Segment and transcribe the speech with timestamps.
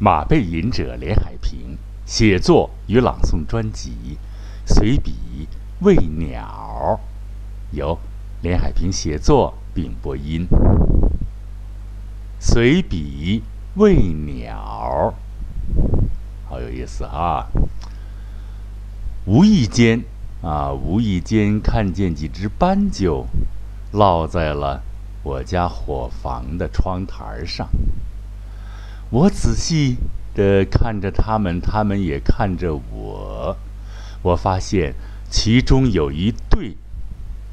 [0.00, 4.16] 马背吟者连海平写作与朗诵专辑
[4.72, 5.48] 《随笔
[5.80, 7.00] 喂鸟》，
[7.76, 7.98] 由
[8.40, 10.46] 连海平写作并播音。
[12.38, 13.42] 随笔
[13.74, 15.12] 喂鸟，
[16.48, 17.48] 好有意思啊！
[19.26, 20.04] 无意间
[20.42, 23.26] 啊，无意间看见几只斑鸠
[23.90, 24.80] 落在了
[25.24, 27.68] 我家伙房的窗台上。
[29.10, 29.96] 我仔细
[30.34, 33.56] 的看着它们，它们也看着我。
[34.20, 34.94] 我发现
[35.30, 36.76] 其中有一对，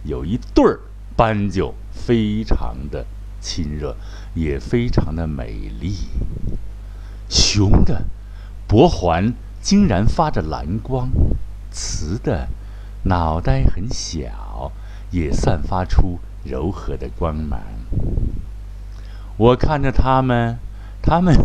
[0.03, 0.79] 有一对儿
[1.15, 3.05] 斑鸠，非常的
[3.39, 3.95] 亲热，
[4.33, 5.95] 也非常的美丽。
[7.29, 8.03] 雄的
[8.67, 11.09] 脖环竟然发着蓝光。
[11.71, 12.49] 雌的
[13.03, 14.71] 脑袋很小，
[15.11, 17.61] 也散发出柔和的光芒。
[19.37, 20.57] 我看着它们，
[21.05, 21.35] 他们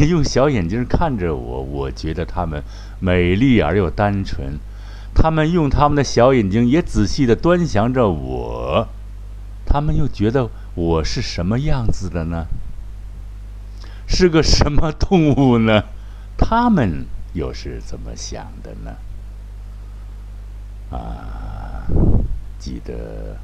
[0.00, 1.62] 也用小眼睛看着我。
[1.62, 2.62] 我觉得他们
[2.98, 4.58] 美丽而又单纯。
[5.14, 8.88] 他们用他们的小眼睛也仔细地端详着我。
[9.64, 12.46] 他们又觉得我是什么样子的呢？
[14.06, 15.84] 是个什么动物呢？
[16.36, 18.96] 他们又是怎么想的呢？
[20.90, 21.86] 啊，
[22.58, 23.38] 记得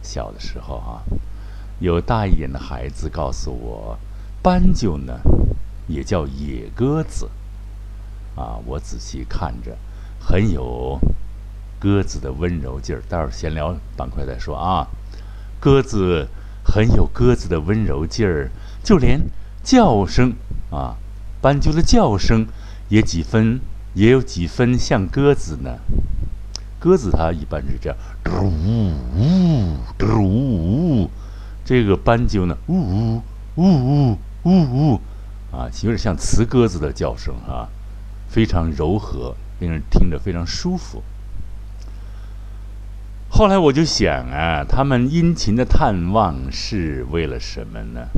[0.00, 1.02] 小的时候啊，
[1.80, 3.98] 有大一点的孩子告诉我，
[4.44, 5.20] 斑鸠呢
[5.86, 7.30] 也叫野鸽子。
[8.36, 9.74] 啊，我仔细看着，
[10.20, 10.98] 很有
[11.78, 13.02] 鸽子的温柔劲儿。
[13.08, 14.86] 待会儿闲聊板块再说啊。
[15.58, 16.28] 鸽子
[16.62, 18.50] 很有鸽子的温柔劲儿，
[18.82, 19.18] 就连
[19.62, 20.34] 叫声
[20.70, 20.96] 啊，
[21.40, 22.46] 斑鸠的叫声
[22.90, 23.60] 也几分，
[23.94, 25.78] 也有几分像鸽子呢。
[26.78, 27.96] 鸽子它一般是这样，
[28.42, 31.10] 呜呜呜呜呜，
[31.64, 33.22] 这个斑鸠呢，呜呜
[33.54, 35.00] 呜呜呜呜，
[35.50, 37.68] 啊，有点像雌鸽子的叫声啊，
[38.28, 41.02] 非常柔和，令人听着非常舒服。
[43.30, 48.08] 后来我就想啊，他们殷勤的探望是为了什么呢？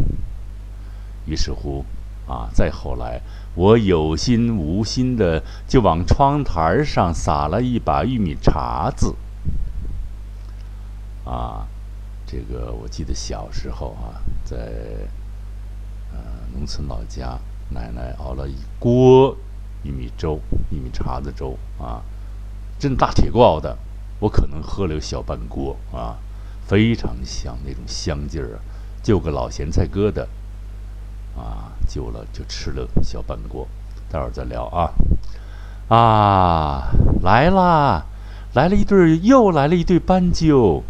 [1.26, 1.84] 于是乎，
[2.28, 3.20] 啊，再后来。
[3.54, 9.14] 我有心无心的就往窗台上撒了一把玉米碴子。
[11.24, 11.66] 啊，
[12.26, 14.56] 这个我记得小时候啊，在
[16.56, 19.36] 农村老家，奶奶熬了一锅
[19.82, 20.40] 玉米粥、
[20.70, 22.00] 玉米碴子粥啊，
[22.78, 23.76] 真大铁锅熬的，
[24.20, 26.16] 我可能喝了有小半锅啊，
[26.66, 28.58] 非常香，那种香劲儿啊，
[29.02, 30.26] 就个老咸菜疙瘩。
[31.36, 33.68] 啊，久了就吃了小半锅，
[34.10, 34.90] 待会儿再聊啊。
[35.94, 36.88] 啊，
[37.22, 38.06] 来啦，
[38.54, 40.82] 来了一对，又来了一对斑鸠。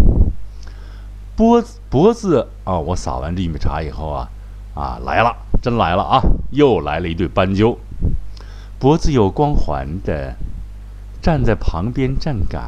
[1.34, 4.28] 脖子脖子啊，我撒完这玉米茶以后啊，
[4.76, 7.78] 啊来了，真来了啊，又来了一对斑鸠，
[8.78, 10.36] 脖子有光环的，
[11.20, 12.62] 站在旁边站岗，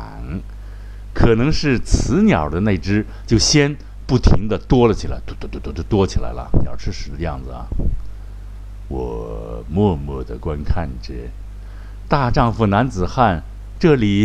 [1.14, 3.76] 可能是雌鸟的那只就先。
[4.08, 7.66] 不停地多了起来，嘟嘟嘟嘟嘟多起来了，鸟吃屎的样子啊！
[8.88, 11.12] 我默默地观看着，
[12.08, 13.42] 大丈夫男子汉
[13.78, 14.24] 这里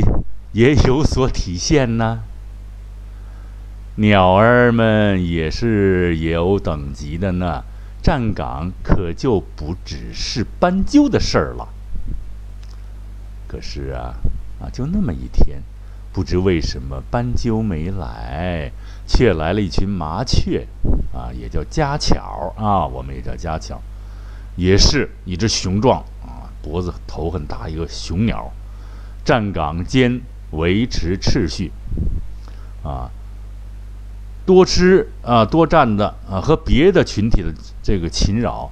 [0.53, 2.21] 也有所体现呢。
[3.95, 7.65] 鸟儿们也是有等级的呢，
[8.03, 11.69] 站岗可就不只是斑鸠的事儿了。
[13.47, 14.13] 可是啊，
[14.61, 15.63] 啊，就那么一天，
[16.11, 18.71] 不知为什么斑鸠没来。
[19.05, 20.65] 却来了一群麻雀，
[21.13, 23.81] 啊，也叫家巧啊，我们也叫家巧，
[24.55, 28.49] 也是一只雄壮啊，脖子头很大一个雄鸟，
[29.25, 30.21] 站岗间
[30.51, 31.73] 维持秩序，
[32.81, 33.11] 啊，
[34.45, 38.69] 多吃啊，多站的啊，和别的群体的这个侵扰，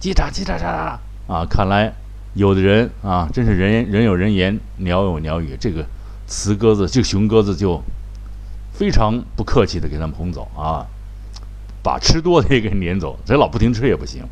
[0.00, 1.94] 叽喳叽喳喳喳啊，看来
[2.34, 5.84] 有的人啊，真是人人有人言，鸟有鸟语，这个
[6.26, 7.82] 雌鸽子，这个雄鸽子就。
[8.76, 10.84] 非常不客气的给他们轰走啊，
[11.80, 14.24] 把吃多的也给撵走，这老不停吃也不行。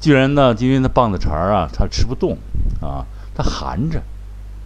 [0.00, 2.36] 居然呢，因为那棒子茬儿啊，他吃不动
[2.82, 4.02] 啊，他含着，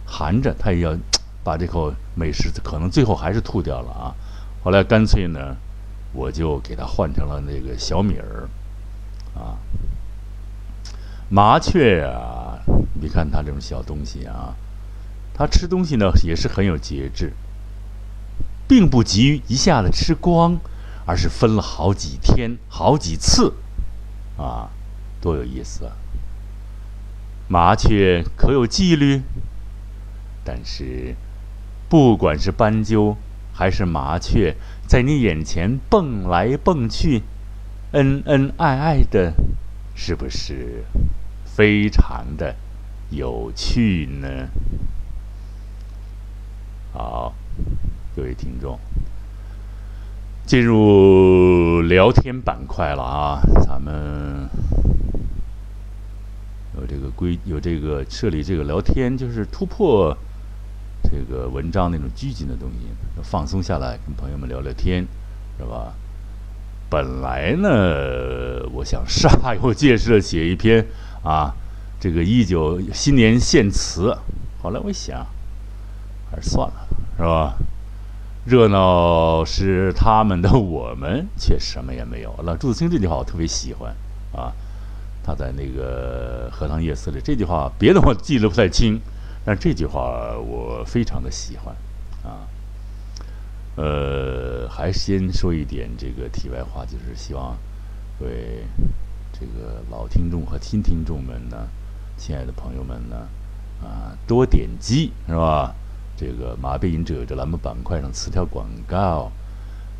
[0.07, 0.97] 含着，他也要
[1.43, 4.15] 把这口美食，可能最后还是吐掉了啊。
[4.65, 5.55] 后来干脆呢，
[6.11, 8.49] 我就给它换成了那个小米儿
[9.35, 9.61] 啊。
[11.29, 12.57] 麻雀啊，
[12.99, 14.55] 你看它这种小东西啊，
[15.35, 17.33] 它吃东西呢也是很有节制。
[18.67, 20.57] 并不急于一下子吃光，
[21.05, 23.53] 而是分了好几天、好几次，
[24.35, 24.71] 啊，
[25.21, 25.91] 多有意思啊！
[27.47, 29.21] 麻雀可有纪律？
[30.43, 31.15] 但是，
[31.87, 33.15] 不管是斑鸠
[33.57, 34.53] 还是麻雀，
[34.85, 37.21] 在你眼前蹦来蹦去，
[37.93, 39.33] 恩恩爱爱的，
[39.95, 40.83] 是不是
[41.45, 42.53] 非常的
[43.11, 44.49] 有趣呢？
[46.91, 47.33] 好，
[48.13, 48.77] 各位听众，
[50.45, 53.41] 进入聊天板块了啊！
[53.65, 54.49] 咱们
[56.77, 60.17] 有这个规，有这个设立这个聊天，就是突破
[61.15, 62.87] 这个文章那种拘谨的东西，
[63.23, 65.07] 放松下来，跟朋友们聊聊天，
[65.57, 65.93] 是吧？
[66.89, 70.85] 本来呢，我想煞有介事的写一篇
[71.23, 71.55] 啊，
[72.01, 74.13] 这个一九新年献词。
[74.61, 75.25] 后来我一想，
[76.29, 77.55] 还是算了，是吧？
[78.45, 82.57] 热闹是他们的，我们却什么也没有了。
[82.57, 83.95] 朱自清这句话我特别喜欢
[84.33, 84.51] 啊，
[85.23, 88.99] 他在那个《荷塘夜思》里这句话，别的我记得不太清，
[89.45, 91.75] 但这句话我非常的喜欢
[92.23, 92.47] 啊。
[93.75, 97.55] 呃，还先说一点这个题外话，就是希望
[98.19, 98.65] 各位
[99.31, 101.67] 这个老听众和新听众们呢，
[102.17, 103.27] 亲爱的朋友们呢，
[103.83, 105.75] 啊，多点击是吧？
[106.17, 109.29] 这个马背影者这栏目板块上词条广告，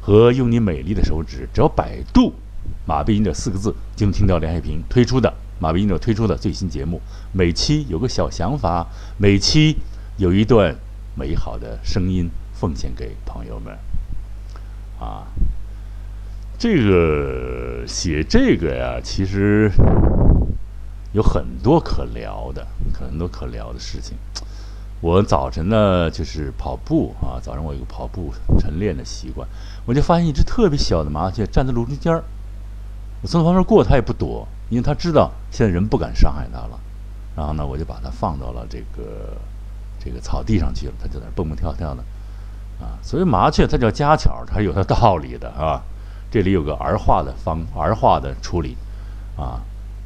[0.02, 2.34] 和用你美丽的手指，只要百度
[2.88, 7.02] “马背影者”四个字，就能听到梁海平推出的马背吟者推出的最新节目。
[7.32, 8.88] 每期有个小想法，
[9.18, 9.78] 每期
[10.18, 10.76] 有一段
[11.16, 12.30] 美好的声音。
[12.58, 13.78] 奉献给朋友们，
[14.98, 15.28] 啊，
[16.58, 19.70] 这个写这个呀，其实
[21.12, 24.16] 有很多可聊的，很多可聊的事情。
[25.02, 29.46] 我早晨呢，就是跑步啊，早上我有个跑步晨练的习惯，
[29.86, 32.24] 我就发现一只特别小的麻雀站在路中间儿，
[33.22, 36.80] 我从旁边过，它也不躲，因为它知道现在人不敢伤害它了。
[37.36, 39.36] 然后呢，我就把它放到了这个
[40.00, 42.04] 这个草地上去了，它就在那蹦蹦跳跳的。
[42.80, 45.82] 啊，所以麻雀它叫家巧，它有它道理的啊。
[46.32, 48.76] 这里有个儿化的方儿化的处理，
[49.38, 49.62] 啊，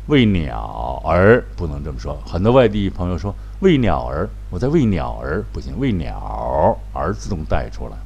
[0.05, 2.15] 喂鸟儿不能这么说。
[2.23, 7.97] 很多外地朋友说喂鸟儿，我在喂鸟儿不行，喂鸟儿自动带出来。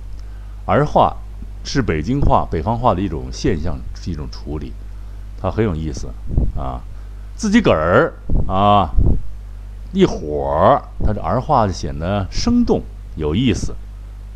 [0.66, 1.18] 儿化
[1.66, 4.72] 是北京话、北方话的一种现象，是一种处理，
[5.44, 6.08] 它很有意思
[6.58, 6.82] 啊。
[7.36, 8.14] 自己个儿
[8.48, 8.90] 啊，
[9.92, 12.82] 一伙儿，它这儿化就显得生动
[13.16, 13.76] 有意思。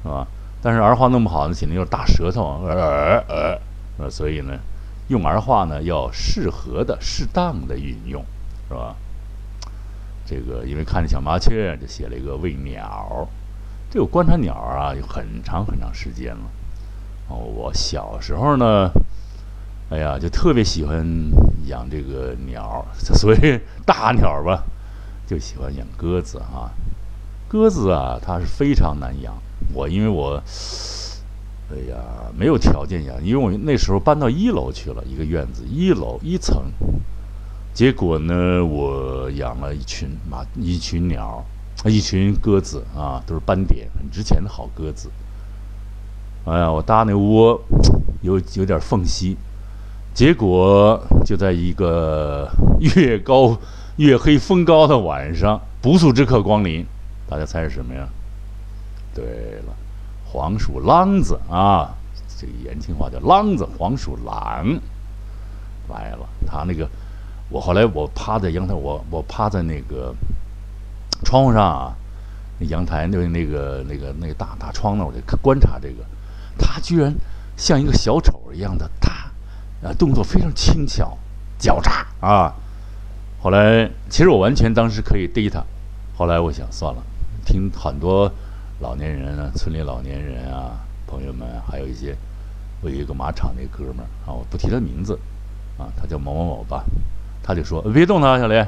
[0.04, 0.27] 是吧？
[0.62, 3.59] 但是儿化弄不好呢，显得有大舌头，呃呃呃，
[4.00, 4.54] 呃所以呢，
[5.07, 8.24] 用儿化呢要适合的、适当的运用，
[8.68, 8.95] 是吧？
[10.25, 13.27] 这个因为看着小麻雀，就写了一个喂鸟。
[13.89, 16.44] 这个观察鸟啊，有很长很长时间了。
[17.30, 18.89] 哦，我小时候呢，
[19.89, 21.06] 哎呀，就特别喜欢
[21.68, 22.86] 养这个鸟，
[23.16, 24.63] 所以大鸟吧，
[25.25, 26.72] 就喜欢养鸽子啊。
[27.48, 29.34] 鸽子啊，它是非常难养。
[29.74, 30.42] 我因为我，
[31.72, 31.95] 哎呀，
[32.38, 36.66] 没有条件养，因为我那时候搬到一楼去了，一个院子，一楼一层，
[37.74, 41.45] 结果呢，我养了一群马，一群鸟，
[41.86, 45.10] 一群鸽子啊，都是斑点，很值钱的好鸽子。
[46.44, 47.62] 哎呀，我搭那窝
[48.22, 49.38] 有有点缝隙，
[50.18, 52.50] 结果就在一个
[52.80, 53.56] 月高
[53.98, 56.84] 月黑风高的晚上，不速之客光临，
[57.30, 58.10] 大家猜是什么呀？
[59.14, 59.24] 对
[59.68, 59.75] 了，
[60.25, 61.94] 黄鼠狼子啊，
[62.36, 64.66] 这个延庆话叫狼子，黄鼠狼
[65.88, 66.28] 来了。
[66.48, 66.89] 他那个，
[67.51, 70.12] 我后来我趴在阳台，我我趴在那个
[71.24, 71.94] 窗户上啊，
[72.58, 76.03] 那阳台那那个那个那个大大窗那，我就观察这个，
[76.58, 77.13] 他居然
[77.56, 79.26] 像一个小丑一样的大，
[79.84, 81.17] 啊，动作非常轻巧、
[81.60, 82.53] 狡诈啊。
[83.41, 85.63] 后来其实我完全当时可以逮他，
[86.17, 87.03] 后来我想算了，
[87.46, 88.31] 听很多。
[88.79, 92.15] 老年人啊，村里老年人啊，朋友们，还有一些，
[92.79, 95.17] 我有一个马场那哥们儿啊，我不提他名字，
[95.79, 96.86] 啊，他叫某某某吧，
[97.41, 98.63] 他就说别动他，小林，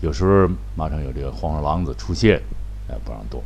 [0.00, 2.42] 有时候马场有这个黄鼠狼子出现，
[2.88, 3.40] 哎，不让动，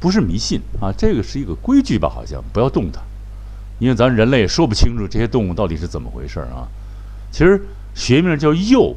[0.00, 3.02] 不是迷信啊，这个是一个规矩吧，好像不要动它，
[3.80, 6.68] 因为咱人类也说不清楚这些动物到底是怎么回事啊。
[7.32, 7.60] 其实
[7.94, 8.94] 学名叫鼬，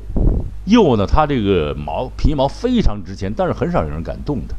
[0.68, 4.56] 鼬呢，它这个毛皮毛非常值钱，但是很少有人敢动它，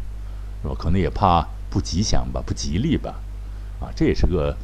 [0.62, 0.75] 是吧？
[0.76, 1.47] 可能也怕。
[1.71, 3.16] 不吉祥吧，不吉利吧，
[3.81, 4.57] 啊，这也是个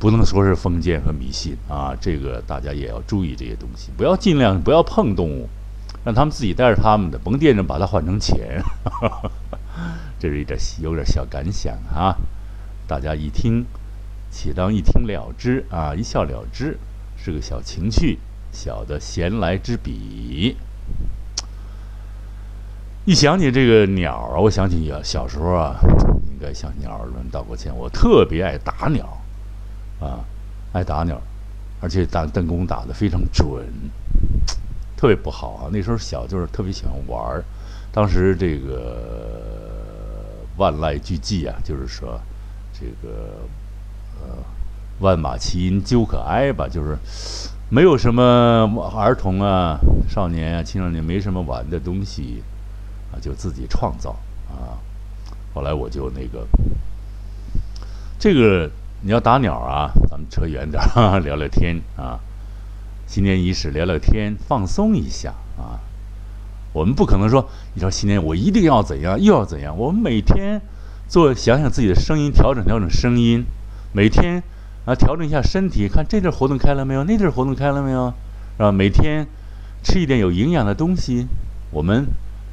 [0.00, 5.48] 不能说是封建和迷信啊，这个大家也要注意这些东西，不要尽量不要碰动物，
[6.04, 8.60] 让他们自己带着他们的，甭惦着把它换成钱，
[10.18, 12.16] 这是一点有点小感想啊，
[12.88, 13.64] 大家一听，
[14.30, 16.78] 且当一听了之啊，一笑了之，
[17.16, 18.18] 是个小情趣，
[18.52, 20.56] 小的闲来之笔。
[23.04, 25.76] 一想起这个鸟啊，我想起呀，小时候啊。
[26.32, 27.70] 应该向鸟儿们道过歉。
[27.76, 29.20] 我特别爱打鸟，
[30.00, 30.24] 啊，
[30.72, 31.20] 爱打鸟，
[31.82, 33.62] 而且打弹弓打得非常准，
[34.96, 35.68] 特别不好啊。
[35.70, 37.44] 那时候小就是特别喜欢玩儿，
[37.92, 42.18] 当时这个万籁俱寂啊，就是说
[42.72, 43.42] 这个
[45.00, 46.96] 万马齐喑究可哀吧，就是
[47.68, 48.22] 没有什么
[48.94, 52.42] 儿童啊、少年啊、青少年没什么玩的东西
[53.12, 54.10] 啊，就自己创造
[54.48, 54.76] 啊。
[55.54, 56.46] 后来我就那个
[58.18, 58.70] 这个
[59.02, 62.20] 你要打鸟啊，咱们扯远点儿，聊聊天啊。
[63.06, 65.80] 新年伊始，聊聊天，放松一下啊！
[66.72, 69.76] 我们不可能说，你说新年我一定要怎样，又要怎样。
[69.76, 70.62] 我们每天
[71.08, 73.44] 做，想想自己的声音，调整调整声音。
[73.92, 74.42] 每天
[74.84, 78.12] 啊，调整一下身体，看这阵活动开了没有，那阵活动开了没有，
[78.56, 78.72] 是吧？
[78.72, 79.26] 每天
[79.82, 81.26] 吃一点有营养的东西。
[81.70, 82.06] 我们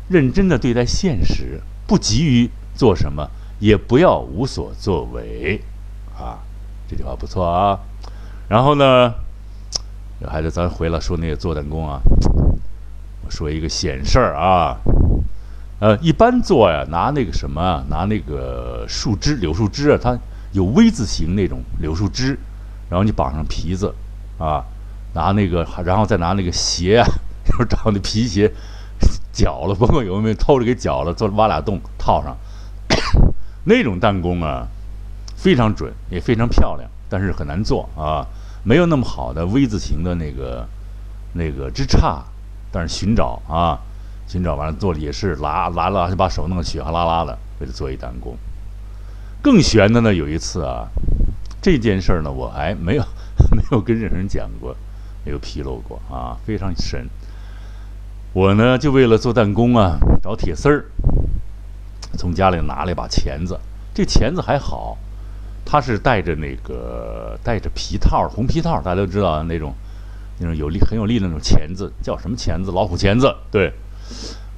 [0.10, 3.30] 认真的对待现实，不急于做什么，
[3.60, 5.62] 也不要无所作为
[6.18, 6.40] 啊！
[6.88, 7.80] 这句话不错啊。
[8.48, 9.14] 然后呢？
[10.26, 12.02] 还是咱回来说那个做弹弓啊，
[13.24, 14.76] 我说一个闲事儿啊，
[15.80, 20.18] 呃，一般做呀，拿那个什么，拿那个树枝，柳树枝啊，它
[20.52, 22.38] 有 V 字形那种柳树枝，
[22.90, 23.94] 然后你绑上皮子，
[24.38, 24.64] 啊，
[25.14, 27.04] 拿那个，然后再拿那个鞋，
[27.46, 28.52] 就是找那皮鞋，
[29.32, 32.38] 绞了，甭管有没有偷着给绞了，做挖俩洞套上，
[33.66, 34.68] 那种弹弓啊，
[35.36, 38.26] 非常准，也非常漂亮，但是很难做啊。
[38.64, 40.68] 没有那么好的 V 字形的那个
[41.34, 42.22] 那个枝杈，
[42.72, 43.80] 但是寻找啊，
[44.28, 48.38] 寻找完了做了也是拉拉拉，就把手弄得血哈啦啦的，为了做一弹弓。
[49.42, 50.88] 更悬的呢，有一次啊，
[51.62, 53.04] 这件事儿呢，我还没有
[53.56, 54.76] 没有跟任何人讲过，
[55.26, 57.08] 没有披露过啊，非常神。
[58.34, 60.86] 我呢就为了做弹弓啊，找铁丝儿，
[62.18, 63.60] 从家里拿了一把钳子，
[63.94, 64.98] 这钳子还好。
[65.70, 69.74] 它是带着那个带着皮套，红皮套，大家都知道那种，
[70.40, 72.72] 那种有力很有力的那种钳子，叫什么钳子？
[72.72, 73.74] 老虎钳子，对，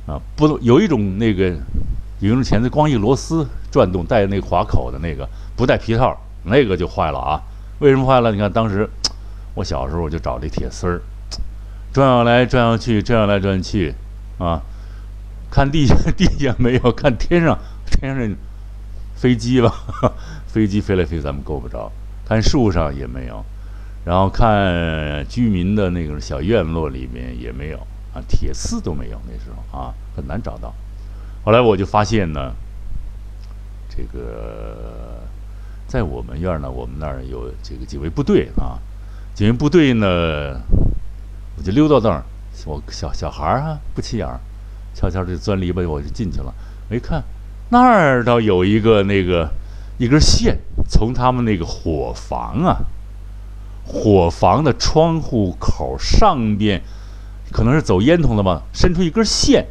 [0.05, 1.55] 啊，不，有一种那个
[2.19, 7.41] 有一种钳子，光一螺丝转动带那个滑口的那个，不带皮套，那个就坏了啊！
[7.79, 8.31] 为什么坏了？
[8.31, 8.89] 你看当时
[9.55, 11.01] 我小时候我就找这铁丝儿，
[11.93, 13.93] 转悠来转悠去，转悠来转去，
[14.37, 14.61] 啊，
[15.49, 18.35] 看地下 地下没有，看天上天上
[19.15, 19.73] 飞机吧。
[20.47, 21.89] 飞机飞来飞去，咱们够不着；
[22.27, 23.45] 看树上也没有，
[24.03, 27.77] 然后看居民的那个小院落里面也没有
[28.13, 29.21] 啊，铁丝都没有。
[29.25, 30.73] 那时候啊，很难找到。
[31.43, 32.53] 后来我就发现呢，
[33.89, 35.23] 这个
[35.87, 38.79] 在我们院呢，我们那儿有这个几位部队啊，
[39.33, 40.59] 几位部队呢，
[41.57, 42.23] 我就溜到那儿，
[42.65, 44.39] 我小小孩儿啊，不起眼儿，
[44.93, 46.53] 悄悄地钻篱笆，我就进去了。
[46.89, 47.23] 我一看，
[47.69, 49.49] 那儿倒有一个那个。
[50.01, 52.77] 一根线从他们那个伙房啊，
[53.85, 56.81] 伙房的窗户口上边，
[57.51, 59.67] 可能是走烟囱的吧，伸出一根线，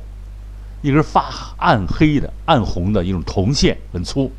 [0.82, 4.30] 一根发暗黑的、暗红的一种铜线，很粗。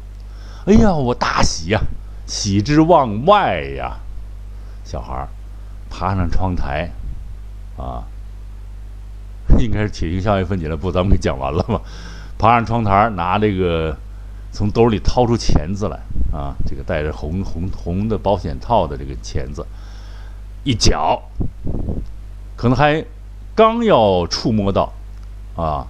[0.65, 1.81] 哎呀，我大喜呀，
[2.25, 4.00] 喜之望外呀！
[4.84, 5.27] 小孩儿
[5.89, 6.91] 爬上窗台，
[7.77, 8.03] 啊，
[9.60, 10.91] 应该是铁定效应分解了不？
[10.91, 11.81] 咱们给讲完了吗？
[12.38, 13.98] 爬上窗台，拿这个。
[14.51, 16.00] 从兜里掏出钳子来，
[16.36, 19.63] 啊，这个带着红红红的保险套的这个钳子，
[20.63, 21.22] 一搅，
[22.55, 23.05] 可能还
[23.53, 24.91] 刚要触摸到，
[25.55, 25.86] 啊，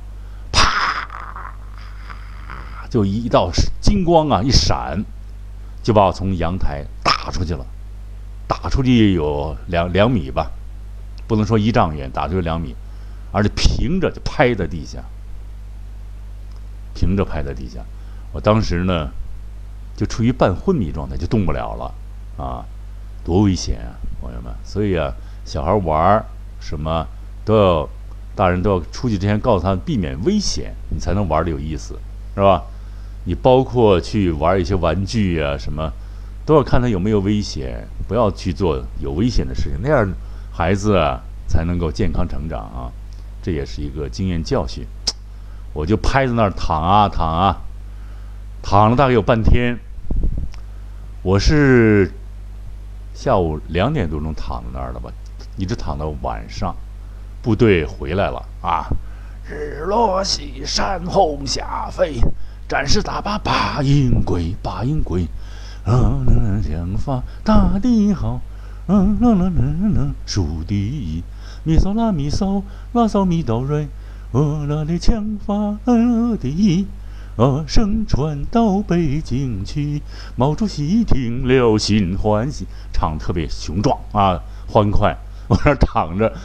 [2.90, 5.04] 就一道金光啊，一闪，
[5.84, 7.66] 就把我从阳台打出去了，
[8.48, 10.52] 打出去有两两米吧，
[11.28, 12.76] 不能说一丈远，打出去两米，
[13.32, 15.04] 而且平着就拍在地下，
[16.96, 17.80] 平着拍在地下。
[18.32, 19.10] 我当时呢，
[19.96, 22.66] 就处于半昏迷状态，就动不了了，啊，
[23.24, 24.54] 多危险啊，朋友们！
[24.64, 25.14] 所以啊，
[25.46, 26.24] 小孩玩
[26.60, 27.08] 什么
[27.46, 27.90] 都要，
[28.36, 32.00] 大人都要出去之前告诉他避免危险，你才能玩的有意思，
[32.36, 32.64] 是吧？
[33.30, 35.94] 你包括去玩一些玩具啊什么，
[36.48, 40.12] 都要看他有没有危险，不要去做有危险的事情，那样
[40.52, 42.90] 孩子啊才能够健康成长啊。
[43.44, 44.84] 这也是一个经验教训。
[45.74, 47.62] 我就拍在那儿躺啊躺啊。
[48.64, 49.78] 躺了大概有半天，
[51.22, 52.12] 我是
[53.14, 55.12] 下午两点多钟躺在那儿了吧，
[55.56, 56.76] 一直躺到晚上，
[57.44, 58.88] 部队回来了啊，
[59.48, 62.20] 日落西山红霞飞，
[62.70, 65.28] 战士打靶把营归，把营归，
[65.86, 68.42] 啊啦枪法打得好，
[68.86, 71.24] 啊啦啦啦啦数第一，
[71.64, 72.62] 咪嗦啦咪嗦
[72.94, 73.88] 啦嗦咪哆瑞，
[74.32, 75.80] 我啦的枪法
[76.40, 76.86] 第一。
[77.38, 77.64] 啊！
[77.66, 80.02] 声传到北京去，
[80.36, 85.16] 毛主席听了心欢喜，唱特别雄壮啊，欢快。
[85.48, 86.36] 我那躺着，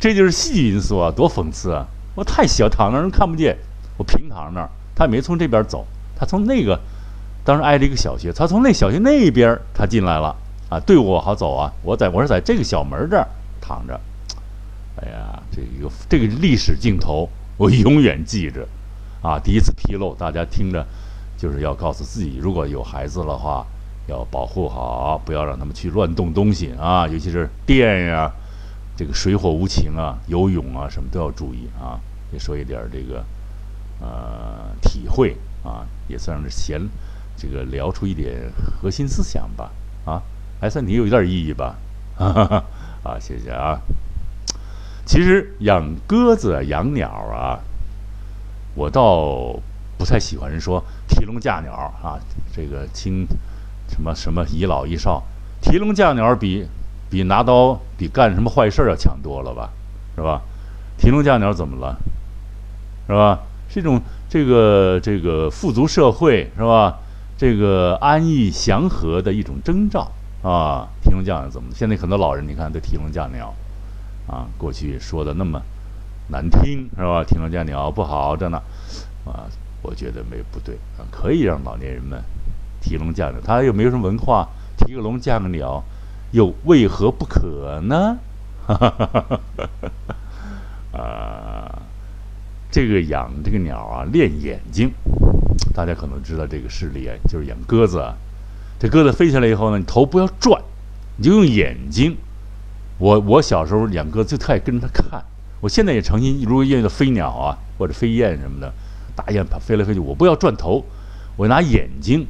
[0.00, 1.86] 这就是戏剧因素啊，多讽刺啊！
[2.16, 3.56] 我太小，躺那人看不见，
[3.96, 6.78] 我平躺那儿，他没从这边走，他从那个，
[7.44, 10.34] 当时挨着一个小学，他从那小学那边他进来了
[10.68, 13.26] 啊，对我好走啊，我在我是在这个小门这儿
[13.60, 14.00] 躺着，
[14.96, 18.66] 哎呀，这一个这个历史镜头我永远记着，
[19.22, 20.86] 啊，第一次披露，大家听着，
[21.36, 23.66] 就是要告诉自己，如果有孩子的话，
[24.08, 28.30] 要保护好，不要让他们去乱动东西啊，尤其是电呀。
[28.94, 31.98] 这个水火无情啊，游泳啊，什么都要注意啊。
[32.30, 33.24] 也说一点这个，
[34.02, 36.80] 呃，体会啊，也算是闲，
[37.36, 39.70] 这个聊出一点核心思想吧。
[40.04, 40.20] 啊，
[40.60, 41.76] 还算你有一点意义吧。
[42.18, 43.80] 啊，谢谢啊。
[45.06, 47.60] 其实养鸽子、养鸟啊，
[48.74, 49.56] 我倒
[49.96, 52.18] 不太喜欢人说提笼架鸟啊。
[52.52, 53.26] 这个亲，
[53.88, 55.22] 什么什么遗老遗少，
[55.60, 56.66] 提笼架鸟比。
[57.12, 59.68] 比拿刀比干什么坏事儿要强多了吧，
[60.16, 60.40] 是吧？
[60.96, 61.94] 提笼架鸟怎么了，
[63.06, 63.38] 是吧？
[63.72, 63.98] 是一种
[64.28, 66.98] 这个这个富足社会是吧？
[67.38, 70.12] 这个安逸祥和的一种征兆
[70.42, 70.86] 啊！
[71.02, 71.70] 提笼架鸟怎么？
[71.74, 73.54] 现在很多老人你看都提笼架鸟，
[74.26, 75.60] 啊，过去说的那么
[76.28, 77.24] 难听是吧？
[77.24, 78.60] 提笼架鸟不好着呢，
[79.24, 79.48] 啊，
[79.80, 82.22] 我觉得没不对啊，可以让老年人们
[82.80, 85.82] 提笼架鸟，他又没有什么文化，提个笼架个鸟。
[86.32, 88.16] 又为何不可呢？
[90.90, 91.82] 啊，
[92.72, 94.90] 这个养这个鸟啊，练眼睛，
[95.74, 98.14] 大家可能知道这个事例啊，就是养鸽子啊。
[98.80, 100.60] 这鸽子飞下来以后呢，你头不要转，
[101.18, 102.16] 你就用眼睛。
[102.98, 105.22] 我我小时候养鸽子就特爱跟着它看。
[105.60, 108.72] 我现在也诚心，如果遇到飞鸟啊或者飞燕什么的，
[109.14, 110.84] 大雁飞来飞去，我不要转头，
[111.36, 112.26] 我拿眼睛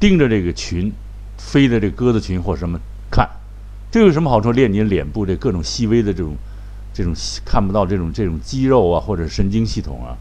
[0.00, 0.92] 盯着这个群，
[1.38, 2.78] 飞的这鸽子群或什么。
[3.08, 3.28] 看，
[3.90, 4.50] 这有什么好处？
[4.50, 6.34] 练你脸部这各种细微的这种、
[6.92, 10.16] 这种看不到这种、这种肌肉啊，或者神经系统啊，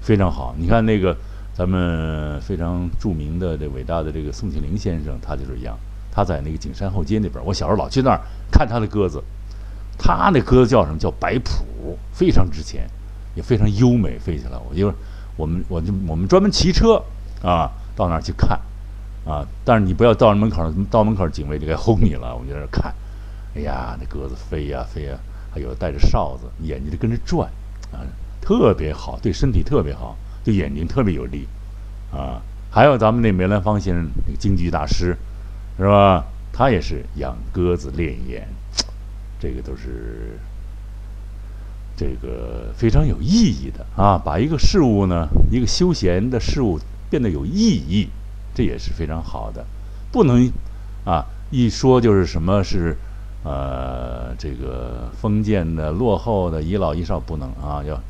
[0.00, 0.54] 非常好。
[0.58, 1.16] 你看那个
[1.54, 5.76] 咱们非常著名的这伟大的这个宋庆龄先生，他就是一样。
[6.10, 8.20] 他在那个景山后街那边，我小时候老去那儿
[8.50, 9.22] 看他的鸽子。
[9.98, 12.88] 他那鸽子叫什么叫白谱，非常值钱，
[13.34, 14.58] 也非常优美，飞起来。
[14.68, 14.92] 我就
[15.36, 17.02] 我们我就我们专门骑车
[17.42, 18.58] 啊到那儿去看。
[19.24, 19.46] 啊！
[19.64, 22.34] 但是你不要到门口，到门口警卫就该轰你了。
[22.34, 22.92] 我们就在那看，
[23.54, 25.16] 哎呀，那鸽子飞呀飞呀，
[25.52, 27.50] 还有带着哨子，眼睛就跟着转，
[27.92, 28.00] 啊，
[28.40, 31.46] 特别好，对身体特别好，对眼睛特别有利，
[32.10, 32.40] 啊。
[32.70, 35.14] 还有咱们那梅兰芳先生，那个京剧大师，
[35.76, 36.24] 是吧？
[36.54, 38.48] 他也是养鸽子练眼，
[39.38, 40.38] 这个都是
[41.96, 44.16] 这个非常有意义的啊！
[44.16, 48.08] 把一个事物呢，一个休闲的事物变得有意义。
[48.54, 49.64] 这也是非常好的，
[50.10, 50.50] 不能
[51.04, 52.96] 啊一说就是什么是
[53.44, 58.00] 呃这个封建的、落后的、遗老遗少不能啊，要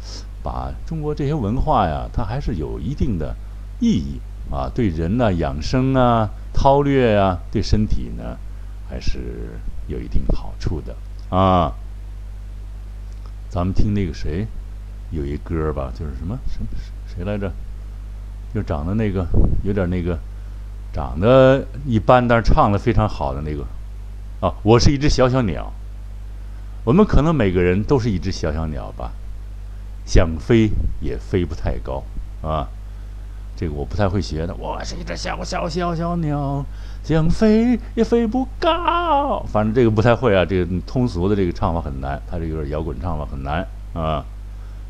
[0.42, 3.34] 把中国这些文化呀，它还是有一定的
[3.80, 8.36] 意义啊，对人呢养生啊、韬略啊，对身体呢
[8.88, 10.94] 还是有一定好处的
[11.36, 11.72] 啊。
[13.48, 14.46] 咱们听那个谁
[15.10, 16.66] 有一歌吧，就是什么什么
[17.06, 17.50] 谁来着？
[18.54, 19.26] 就长得那个
[19.62, 20.18] 有点那个。
[20.94, 23.64] 长得一般，但是唱的非常好的那个，
[24.42, 25.72] 啊，我是一只小小鸟。
[26.85, 29.12] 我们可能每个人都是一只小小鸟吧，
[30.05, 30.68] 想飞
[31.00, 32.02] 也飞不太高，
[32.42, 32.66] 啊，
[33.57, 34.52] 这个我不太会学的。
[34.57, 36.64] 我是一只小小小小鸟，
[37.05, 39.44] 想飞也飞不高。
[39.46, 44.24] 反正这个不太会啊，这个通俗的这个唱法很难，它这有点摇滚唱法很难啊。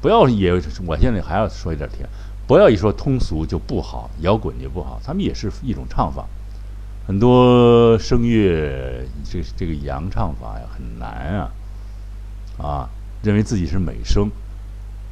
[0.01, 0.55] 不要也，
[0.87, 2.09] 我现在还要说一点甜。
[2.47, 6.25] 不要一说通俗就不好，摇滚就不好，他们也是一种唱法。
[7.07, 11.51] 很多声乐，这这个扬唱法呀很难啊，
[12.59, 12.89] 啊，
[13.23, 14.31] 认为自己是美声，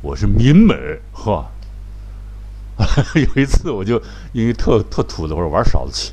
[0.00, 0.74] 我是民美，
[1.12, 1.46] 呵。
[3.14, 4.00] 有一次我就
[4.32, 6.12] 因为特特土的，我说玩勺子去。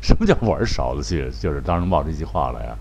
[0.00, 1.30] 什么叫玩勺子去？
[1.40, 2.76] 就是当时冒这句话来啊。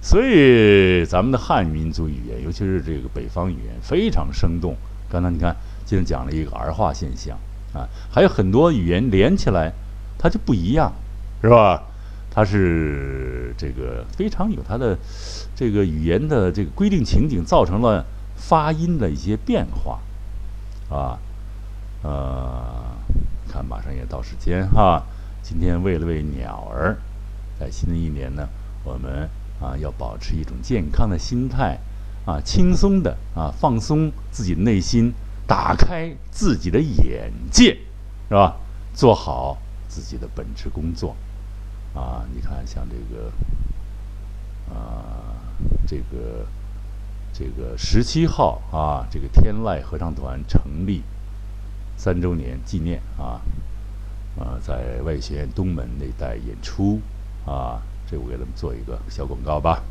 [0.00, 4.76] 所以咱们的汉民族语言，尤其是这个北方语言，非常生动。
[5.10, 5.54] 刚才你看。
[5.84, 7.36] 今天讲了一个儿化现象
[7.74, 9.72] 啊，还有很多语言连起来，
[10.16, 10.90] 它就不一样，
[11.42, 11.82] 是吧？
[12.30, 14.96] 它是这个非常有它的
[15.54, 20.00] 这个语言的这个规定情景，造成了发音的一些变化
[20.88, 21.18] 啊。
[22.02, 22.96] 呃，
[23.48, 25.02] 看马上也到时间哈。
[25.42, 26.96] 今天为了为鸟儿，
[27.60, 28.48] 在新的一年呢，
[28.84, 29.28] 我们
[29.60, 31.78] 啊要保持一种健康的心态
[32.24, 35.12] 啊，轻松的啊，放松自己的内心。
[35.44, 37.76] 打开自己的眼界，
[38.28, 38.56] 是吧？
[38.94, 41.14] 做好自己的本职工作，
[41.94, 43.32] 啊，你看，像这个，
[44.74, 45.36] 啊，
[45.86, 46.46] 这个，
[47.32, 51.02] 这个十七号啊，这个天籁合唱团成立
[51.96, 53.40] 三周年纪念啊，
[54.38, 57.00] 啊，在外学院东门那带演出
[57.44, 59.82] 啊，这我给他们做一个小广告吧。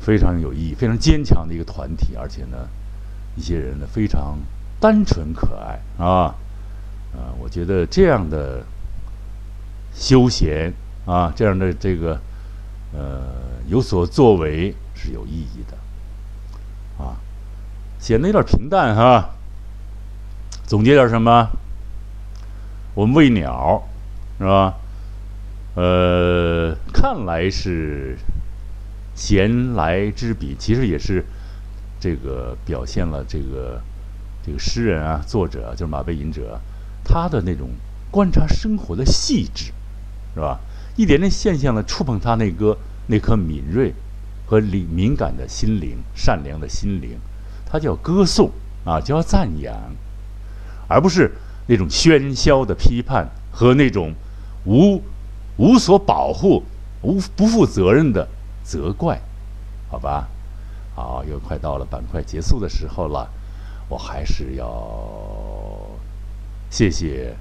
[0.00, 2.68] 非常有意义、非常坚强的一个团体，而且呢，
[3.36, 4.36] 一些人呢非常
[4.80, 6.34] 单纯可爱啊，
[7.14, 8.64] 啊，我觉得这样的
[9.94, 10.72] 休闲
[11.06, 12.20] 啊，这样的这个
[12.92, 13.22] 呃
[13.68, 15.76] 有所作为是有意义的。
[17.02, 17.16] 啊，
[17.98, 19.30] 显得有点平淡哈。
[20.64, 21.48] 总结点什么？
[22.94, 23.82] 我们喂鸟，
[24.38, 24.74] 是吧？
[25.74, 28.18] 呃，看来是
[29.14, 31.24] 闲来之笔，其实也是
[31.98, 33.80] 这个表现了这个
[34.44, 36.60] 这个诗人啊，作者就是马背吟者，
[37.02, 37.70] 他的那种
[38.10, 39.72] 观察生活的细致，
[40.34, 40.60] 是吧？
[40.96, 42.76] 一点点现象呢，触碰他那个
[43.06, 43.92] 那颗敏锐。
[44.44, 47.18] 和敏敏感的心灵，善良的心灵，
[47.64, 48.50] 他叫歌颂
[48.84, 49.74] 啊，叫赞扬，
[50.86, 51.32] 而不是
[51.66, 54.12] 那种喧嚣的批判和那种
[54.66, 55.00] 无
[55.56, 56.62] 无所保护、
[57.00, 58.28] 无不负责任的
[58.62, 59.18] 责怪，
[59.88, 60.28] 好吧？
[60.94, 63.26] 好，又快到了板块结束的时候了，
[63.88, 64.68] 我还是要
[66.68, 67.34] 谢谢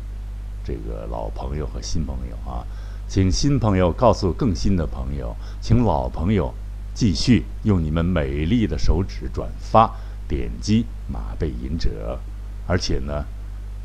[0.64, 2.64] 这个老朋友和新朋友啊，
[3.12, 6.54] 请新朋友告诉更新的朋友，请老朋友。
[6.94, 9.92] 继续用你们美丽的手指转发、
[10.30, 12.18] 点击马背吟者，
[12.66, 13.26] 而且呢，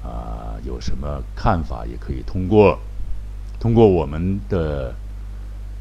[0.04, 2.78] 啊，有什么看法也可以通过
[3.58, 4.94] 通过我们的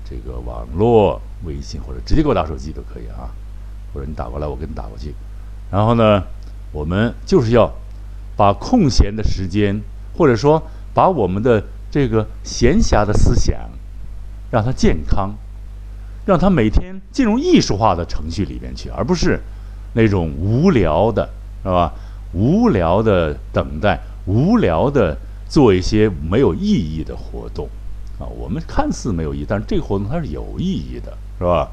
[0.04, 3.30] 这个网络微信或者直接给我打手机都可以啊，
[3.94, 5.14] 或者你打过来我给你打过去。
[5.70, 6.24] 然后呢，
[6.72, 7.72] 我们就是要
[8.36, 9.80] 把空闲的时间，
[10.18, 10.64] 或者说
[10.96, 11.64] 把我们的
[11.96, 13.58] 这个闲暇的思想，
[14.52, 15.34] 让他健康。
[16.26, 19.40] 让他每天进入艺术化的程序里面去，而不是
[19.94, 21.30] 那种无聊的，
[21.64, 21.94] 是吧？
[22.34, 27.70] 无聊的等待，无聊的做一些没有意义的活动，
[28.20, 31.72] 啊，我们看似没有意义，但是这个活动它是有意义的，是吧？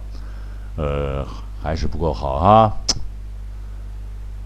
[0.76, 1.26] 呃，
[1.60, 2.76] 还是不够好哈。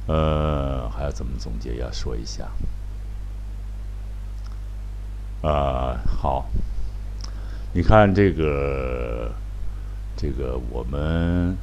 [0.06, 1.76] 呃，还要怎么总结？
[1.76, 2.48] 要说一下。
[5.46, 6.46] 啊，好，
[7.72, 9.30] 你看这个。
[10.18, 11.54] 这个我们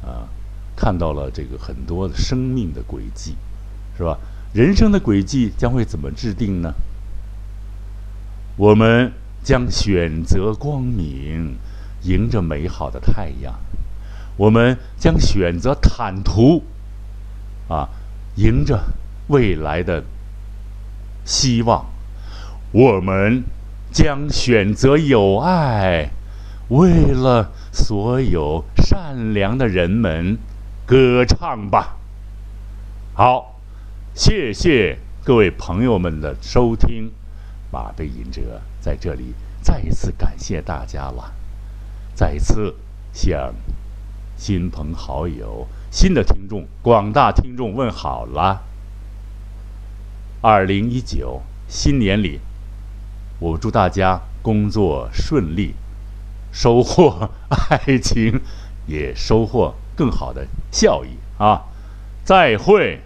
[0.00, 0.30] 啊
[0.76, 3.34] 看到了这个很多的生命的轨迹，
[3.98, 4.16] 是吧？
[4.52, 6.72] 人生的轨迹将会怎么制定呢？
[8.56, 9.10] 我们
[9.42, 11.56] 将选择光明，
[12.04, 13.54] 迎着美好的太阳；
[14.36, 16.62] 我们将选择坦途，
[17.68, 17.88] 啊，
[18.36, 18.80] 迎着
[19.26, 20.04] 未来的
[21.24, 21.84] 希望；
[22.74, 23.44] 我们
[23.92, 26.10] 将选择有爱，
[26.68, 27.52] 为了。
[27.76, 30.38] 所有善良的人们，
[30.86, 31.96] 歌唱吧！
[33.12, 33.60] 好，
[34.14, 37.10] 谢谢各位朋友们的收听。
[37.72, 41.32] 马背吟者在这里再一次感谢大家了，
[42.14, 42.76] 再一次
[43.12, 43.52] 向
[44.36, 48.62] 亲朋好友、新的听众、广大听众问好了。
[50.42, 52.38] 二零一九新年里，
[53.38, 55.74] 我祝大家工作顺利。
[56.52, 58.40] 收获爱情，
[58.86, 61.64] 也收获更好的效益啊！
[62.24, 63.00] 再会。